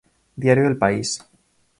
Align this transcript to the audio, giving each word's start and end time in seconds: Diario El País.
Diario 0.35 0.65
El 0.67 0.79
País. 0.79 1.21